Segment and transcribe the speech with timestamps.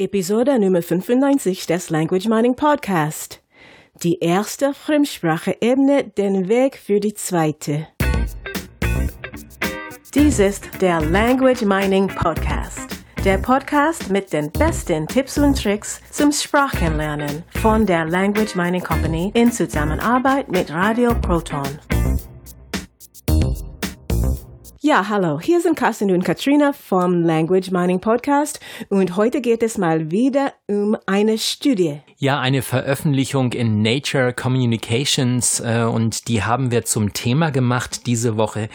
[0.00, 3.42] Episode Nummer 95 des Language Mining Podcast.
[4.04, 7.88] Die erste Fremdsprache ebnet den Weg für die zweite.
[10.14, 12.96] Dies ist der Language Mining Podcast.
[13.24, 19.32] Der Podcast mit den besten Tipps und Tricks zum Sprachenlernen von der Language Mining Company
[19.34, 21.66] in Zusammenarbeit mit Radio Proton.
[24.88, 29.76] Ja, hallo, hier sind Carsten und Katrina vom Language Mining Podcast und heute geht es
[29.76, 32.00] mal wieder um eine Studie.
[32.16, 38.38] Ja, eine Veröffentlichung in Nature Communications äh, und die haben wir zum Thema gemacht diese
[38.38, 38.70] Woche.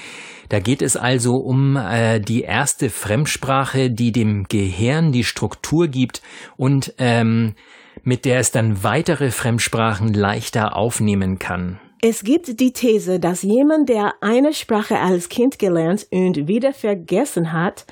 [0.49, 6.21] Da geht es also um äh, die erste Fremdsprache, die dem Gehirn die Struktur gibt
[6.57, 7.55] und ähm,
[8.03, 11.79] mit der es dann weitere Fremdsprachen leichter aufnehmen kann.
[12.05, 17.53] Es gibt die These, dass jemand, der eine Sprache als Kind gelernt und wieder vergessen
[17.53, 17.85] hat,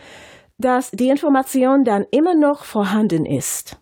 [0.57, 3.79] dass die Information dann immer noch vorhanden ist.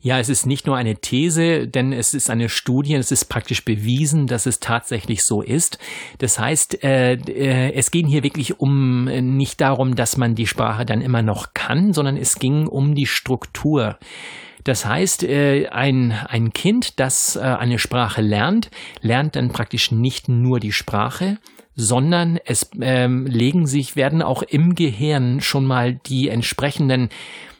[0.00, 3.64] Ja, es ist nicht nur eine These, denn es ist eine Studie, es ist praktisch
[3.64, 5.78] bewiesen, dass es tatsächlich so ist.
[6.18, 10.48] Das heißt, äh, äh, es ging hier wirklich um äh, nicht darum, dass man die
[10.48, 13.96] Sprache dann immer noch kann, sondern es ging um die Struktur.
[14.64, 20.28] Das heißt, äh, ein, ein Kind, das äh, eine Sprache lernt, lernt dann praktisch nicht
[20.28, 21.38] nur die Sprache,
[21.74, 27.08] sondern es ähm, legen sich, werden auch im Gehirn schon mal die entsprechenden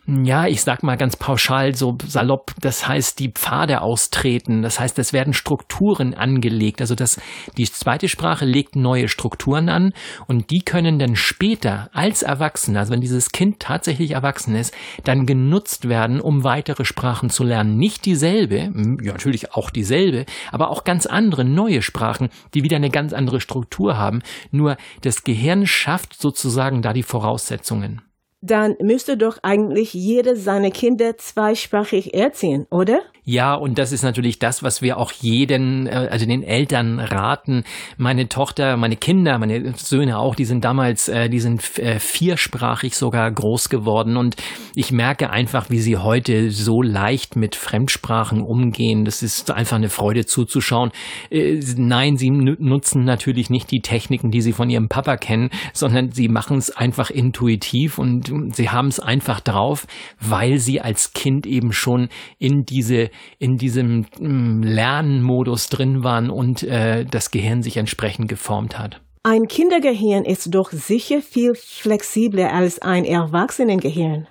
[0.08, 4.62] ja, ich sag mal ganz pauschal, so salopp, das heißt, die Pfade austreten.
[4.62, 6.80] Das heißt, es werden Strukturen angelegt.
[6.80, 7.20] Also das,
[7.58, 9.92] die zweite Sprache legt neue Strukturen an
[10.26, 14.72] und die können dann später als Erwachsener, also wenn dieses Kind tatsächlich erwachsen ist,
[15.04, 17.76] dann genutzt werden, um weitere Sprachen zu lernen.
[17.76, 22.90] Nicht dieselbe, ja, natürlich auch dieselbe, aber auch ganz andere neue Sprachen, die wieder eine
[22.90, 24.22] ganz andere Struktur haben.
[24.52, 28.00] Nur das Gehirn schafft sozusagen da die Voraussetzungen
[28.40, 33.02] dann müsste doch eigentlich jeder seine Kinder zweisprachig erziehen, oder?
[33.30, 37.64] Ja, und das ist natürlich das, was wir auch jeden, äh, also den Eltern raten.
[37.98, 42.96] Meine Tochter, meine Kinder, meine Söhne auch, die sind damals, äh, die sind äh, viersprachig
[42.96, 44.36] sogar groß geworden und
[44.74, 49.04] ich merke einfach, wie sie heute so leicht mit Fremdsprachen umgehen.
[49.04, 50.90] Das ist einfach eine Freude zuzuschauen.
[51.30, 56.28] Nein, sie nutzen natürlich nicht die Techniken, die sie von ihrem Papa kennen, sondern sie
[56.28, 59.86] machen es einfach intuitiv und sie haben es einfach drauf,
[60.18, 66.62] weil sie als Kind eben schon in diese in diesem mm, Lernmodus drin waren und
[66.62, 69.00] äh, das Gehirn sich entsprechend geformt hat.
[69.24, 74.26] Ein Kindergehirn ist doch sicher viel flexibler als ein Erwachsenengehirn.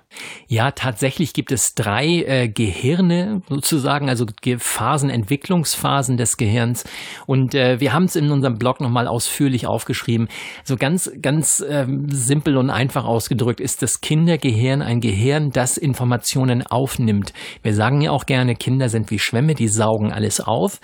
[0.50, 4.24] Ja, tatsächlich gibt es drei äh, Gehirne sozusagen, also
[4.58, 6.84] Phasen, Entwicklungsphasen des Gehirns.
[7.26, 10.28] Und äh, wir haben es in unserem Blog nochmal ausführlich aufgeschrieben.
[10.64, 16.66] So ganz, ganz ähm, simpel und einfach ausgedrückt ist das Kindergehirn ein Gehirn, das Informationen
[16.66, 17.34] aufnimmt.
[17.62, 20.80] Wir sagen ja auch gerne, Kinder sind wie Schwämme, die saugen alles auf.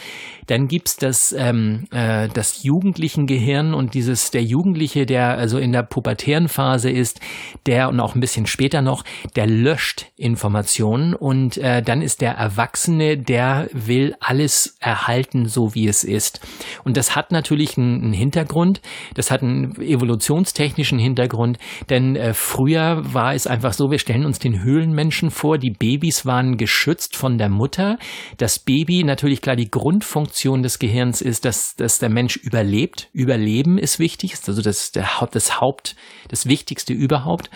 [0.47, 5.73] Dann gibt's das, ähm, äh, das jugendlichen Gehirn und dieses, der Jugendliche, der also in
[5.73, 7.21] der pubertären Phase ist,
[7.65, 9.05] der und auch ein bisschen später noch,
[9.37, 15.87] der löscht Informationen und äh, dann ist der Erwachsene, der will alles erhalten, so wie
[15.87, 16.41] es ist.
[16.85, 18.81] Und das hat natürlich einen, einen Hintergrund,
[19.15, 21.59] das hat einen evolutionstechnischen Hintergrund,
[21.91, 26.27] denn äh, früher war es einfach so, wir stellen uns den Höhlenmenschen vor, die Babys
[26.27, 27.99] waren geschützt von der Mutter.
[28.37, 33.09] Das Baby, natürlich klar, die Grundfunktion des Gehirns ist, dass, dass der Mensch überlebt.
[33.13, 35.97] Überleben ist wichtig, also das, der, das Haupt,
[36.29, 37.51] das Wichtigste überhaupt.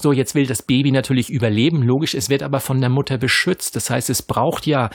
[0.00, 3.76] So, jetzt will das Baby natürlich überleben, logisch, es wird aber von der Mutter beschützt.
[3.76, 4.90] Das heißt, es braucht ja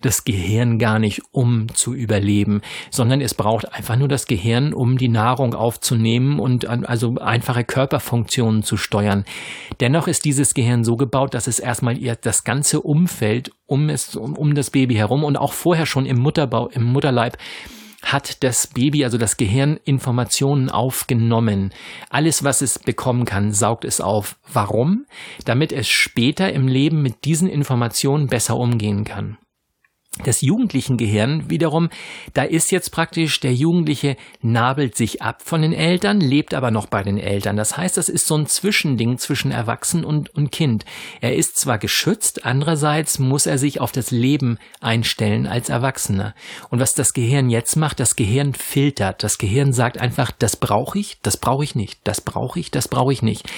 [0.00, 4.98] das Gehirn gar nicht, um zu überleben, sondern es braucht einfach nur das Gehirn, um
[4.98, 9.24] die Nahrung aufzunehmen und also einfache Körperfunktionen zu steuern.
[9.80, 14.14] Dennoch ist dieses Gehirn so gebaut, dass es erstmal ihr das ganze Umfeld um es
[14.14, 17.36] um, um das Baby herum und auch vorher schon im Mutterbau im Mutterleib
[18.12, 21.72] hat das Baby, also das Gehirn, Informationen aufgenommen.
[22.08, 24.36] Alles, was es bekommen kann, saugt es auf.
[24.52, 25.06] Warum?
[25.44, 29.38] Damit es später im Leben mit diesen Informationen besser umgehen kann
[30.24, 31.90] des jugendlichen Gehirn wiederum,
[32.34, 36.86] da ist jetzt praktisch der Jugendliche nabelt sich ab von den Eltern, lebt aber noch
[36.86, 37.56] bei den Eltern.
[37.56, 40.84] Das heißt, das ist so ein Zwischending zwischen Erwachsen und, und Kind.
[41.20, 46.34] Er ist zwar geschützt, andererseits muss er sich auf das Leben einstellen als Erwachsener.
[46.70, 49.22] Und was das Gehirn jetzt macht, das Gehirn filtert.
[49.22, 52.88] Das Gehirn sagt einfach, das brauche ich, das brauche ich nicht, das brauche ich, das
[52.88, 53.50] brauche ich nicht.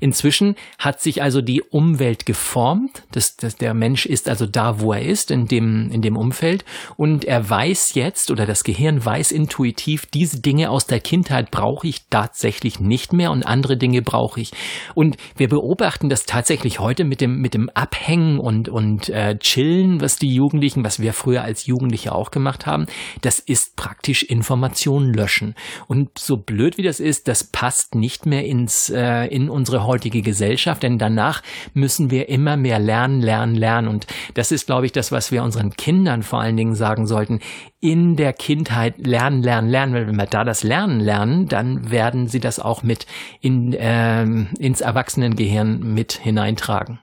[0.00, 3.02] Inzwischen hat sich also die Umwelt geformt.
[3.12, 6.64] Das, das, der Mensch ist also da, wo er ist, in dem, in dem Umfeld
[6.96, 11.88] und er weiß jetzt oder das Gehirn weiß intuitiv, diese Dinge aus der Kindheit brauche
[11.88, 14.52] ich tatsächlich nicht mehr und andere Dinge brauche ich.
[14.94, 20.00] Und wir beobachten das tatsächlich heute mit dem, mit dem Abhängen und, und äh, Chillen,
[20.00, 22.86] was die Jugendlichen, was wir früher als Jugendliche auch gemacht haben.
[23.22, 25.54] Das ist praktisch Informationen löschen.
[25.88, 30.22] Und so blöd wie das ist, das passt nicht mehr ins, äh, in unsere heutige
[30.22, 31.42] Gesellschaft, denn danach
[31.74, 33.88] müssen wir immer mehr lernen, lernen, lernen.
[33.88, 37.40] Und das ist, glaube ich, das, was wir unseren Kindern vor allen Dingen sagen sollten.
[37.80, 39.94] In der Kindheit lernen, lernen, lernen.
[39.94, 43.06] Wenn wir da das Lernen lernen, dann werden sie das auch mit
[43.40, 47.00] in, äh, ins Erwachsenengehirn mit hineintragen.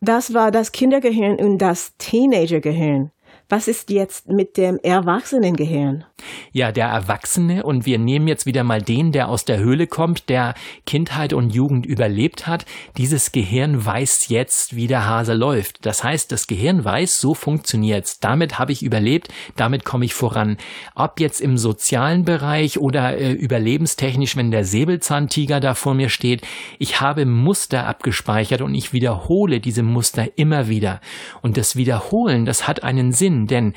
[0.00, 3.12] Das war das Kindergehirn und das Teenagergehirn.
[3.52, 6.06] Was ist jetzt mit dem Erwachsenengehirn?
[6.52, 10.30] Ja, der Erwachsene und wir nehmen jetzt wieder mal den, der aus der Höhle kommt,
[10.30, 10.54] der
[10.86, 12.64] Kindheit und Jugend überlebt hat.
[12.96, 15.84] Dieses Gehirn weiß jetzt, wie der Hase läuft.
[15.84, 18.20] Das heißt, das Gehirn weiß, so funktioniert's.
[18.20, 20.56] Damit habe ich überlebt, damit komme ich voran.
[20.94, 26.40] Ob jetzt im sozialen Bereich oder äh, überlebenstechnisch, wenn der Säbelzahntiger da vor mir steht,
[26.78, 31.02] ich habe Muster abgespeichert und ich wiederhole diese Muster immer wieder.
[31.42, 33.74] Und das Wiederholen, das hat einen Sinn denn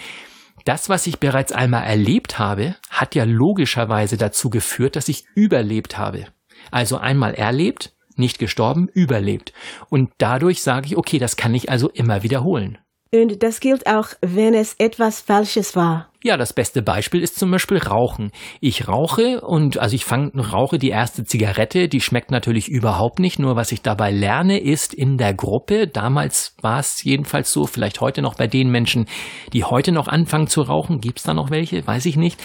[0.65, 5.97] das, was ich bereits einmal erlebt habe, hat ja logischerweise dazu geführt, dass ich überlebt
[5.97, 6.25] habe.
[6.71, 9.53] Also einmal erlebt, nicht gestorben, überlebt.
[9.89, 12.79] Und dadurch sage ich, okay, das kann ich also immer wiederholen.
[13.21, 16.09] Und das gilt auch, wenn es etwas Falsches war.
[16.23, 18.31] Ja, das beste Beispiel ist zum Beispiel Rauchen.
[18.59, 23.37] Ich rauche und also ich fange rauche die erste Zigarette, die schmeckt natürlich überhaupt nicht.
[23.37, 25.87] Nur was ich dabei lerne, ist in der Gruppe.
[25.87, 29.05] Damals war es jedenfalls so, vielleicht heute noch bei den Menschen,
[29.53, 30.99] die heute noch anfangen zu rauchen.
[30.99, 31.85] Gibt's da noch welche?
[31.85, 32.41] Weiß ich nicht.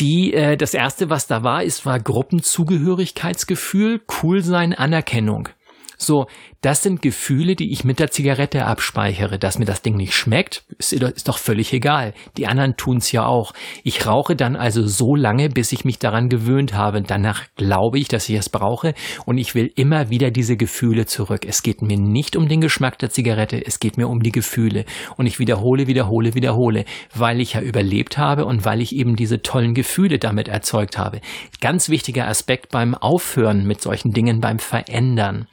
[0.00, 5.48] Die, äh, das erste, was da war, ist, war Gruppenzugehörigkeitsgefühl, Coolsein, Anerkennung.
[5.96, 6.26] So,
[6.60, 9.38] das sind Gefühle, die ich mit der Zigarette abspeichere.
[9.38, 12.12] Dass mir das Ding nicht schmeckt, ist, doch völlig egal.
[12.36, 13.52] Die anderen tun's ja auch.
[13.84, 17.02] Ich rauche dann also so lange, bis ich mich daran gewöhnt habe.
[17.02, 18.94] Danach glaube ich, dass ich es brauche
[19.26, 21.46] und ich will immer wieder diese Gefühle zurück.
[21.46, 24.84] Es geht mir nicht um den Geschmack der Zigarette, es geht mir um die Gefühle.
[25.16, 26.84] Und ich wiederhole, wiederhole, wiederhole,
[27.14, 31.20] weil ich ja überlebt habe und weil ich eben diese tollen Gefühle damit erzeugt habe.
[31.60, 35.46] Ganz wichtiger Aspekt beim Aufhören mit solchen Dingen, beim Verändern.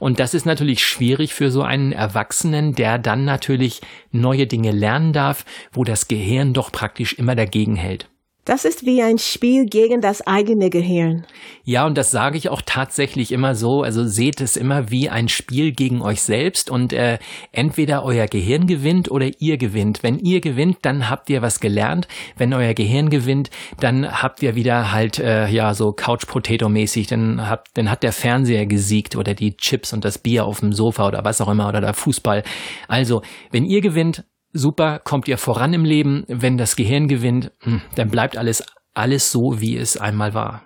[0.00, 3.80] Und das ist natürlich schwierig für so einen Erwachsenen, der dann natürlich
[4.10, 8.08] neue Dinge lernen darf, wo das Gehirn doch praktisch immer dagegen hält.
[8.48, 11.26] Das ist wie ein Spiel gegen das eigene Gehirn.
[11.64, 13.82] Ja, und das sage ich auch tatsächlich immer so.
[13.82, 17.18] Also seht es immer wie ein Spiel gegen euch selbst und äh,
[17.52, 20.02] entweder euer Gehirn gewinnt oder ihr gewinnt.
[20.02, 22.08] Wenn ihr gewinnt, dann habt ihr was gelernt.
[22.38, 23.50] Wenn euer Gehirn gewinnt,
[23.80, 27.06] dann habt ihr wieder halt äh, ja so Couch Potato mäßig.
[27.06, 30.72] Dann habt, dann hat der Fernseher gesiegt oder die Chips und das Bier auf dem
[30.72, 32.44] Sofa oder was auch immer oder der Fußball.
[32.88, 33.20] Also
[33.50, 34.24] wenn ihr gewinnt,
[34.58, 36.24] super, kommt ihr voran im Leben.
[36.28, 38.64] Wenn das Gehirn gewinnt, hm, dann bleibt alles,
[38.94, 40.64] alles so, wie es einmal war.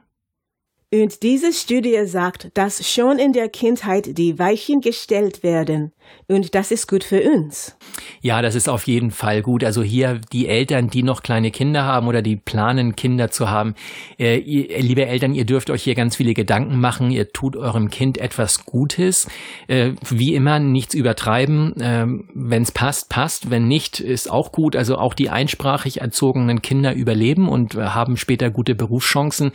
[0.95, 5.93] Und diese Studie sagt, dass schon in der Kindheit die Weichen gestellt werden.
[6.29, 7.79] Und das ist gut für uns.
[8.21, 9.65] Ja, das ist auf jeden Fall gut.
[9.65, 13.75] Also hier die Eltern, die noch kleine Kinder haben oder die planen, Kinder zu haben.
[14.19, 17.11] Äh, ihr, liebe Eltern, ihr dürft euch hier ganz viele Gedanken machen.
[17.11, 19.31] Ihr tut eurem Kind etwas Gutes.
[19.69, 21.75] Äh, wie immer, nichts übertreiben.
[21.81, 23.51] Äh, Wenn es passt, passt.
[23.51, 24.77] Wenn nicht, ist auch gut.
[24.77, 29.53] Also auch die einsprachig erzogenen Kinder überleben und haben später gute Berufschancen.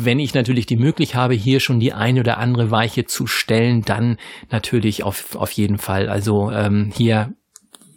[0.00, 3.82] Wenn ich natürlich die Möglichkeit habe, hier schon die eine oder andere Weiche zu stellen,
[3.82, 4.16] dann
[4.50, 6.08] natürlich auf, auf jeden Fall.
[6.08, 7.34] Also ähm, hier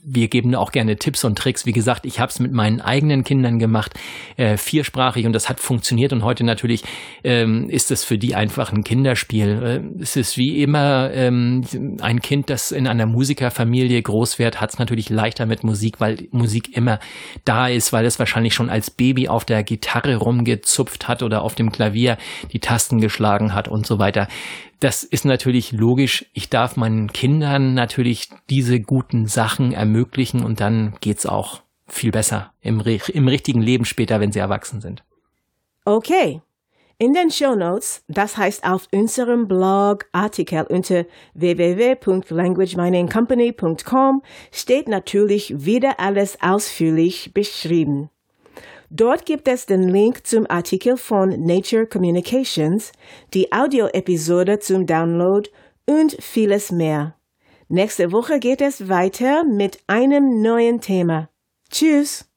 [0.04, 1.66] wir geben auch gerne Tipps und Tricks.
[1.66, 3.94] Wie gesagt, ich habe es mit meinen eigenen Kindern gemacht,
[4.38, 6.14] äh, viersprachig und das hat funktioniert.
[6.14, 6.84] Und heute natürlich
[7.24, 9.84] ähm, ist es für die einfach ein Kinderspiel.
[9.98, 11.64] Äh, es ist wie immer ähm,
[12.02, 16.28] ein Kind, das in einer Musikerfamilie groß wird, hat es natürlich leichter mit Musik, weil
[16.32, 17.00] Musik immer
[17.46, 21.56] da ist, weil es wahrscheinlich schon als Baby auf der Gitarre rumgezupft hat oder auf
[21.56, 22.18] dem Klavier
[22.52, 24.28] die Tasten geschlagen hat und so weiter
[24.82, 26.26] das ist natürlich logisch.
[26.34, 32.52] Ich darf meinen Kindern natürlich diese guten Sachen ermöglichen und dann geht's auch viel besser
[32.62, 35.04] im, im richtigen Leben später, wenn sie erwachsen sind.
[35.86, 36.42] Okay.
[36.98, 44.22] In den Show Notes, das heißt auf unserem Blog Artikel unter www.languageminingcompany.com
[44.52, 48.12] steht natürlich wieder alles ausführlich beschrieben.
[48.94, 52.92] Dort gibt es den Link zum Artikel von Nature Communications,
[53.34, 55.50] die Audioepisode zum Download
[55.86, 57.16] und vieles mehr.
[57.70, 61.30] Nächste Woche geht es weiter mit einem neuen Thema.
[61.72, 62.30] Tschüss!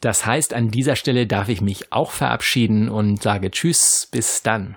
[0.00, 4.76] Das heißt, an dieser Stelle darf ich mich auch verabschieden und sage Tschüss, bis dann.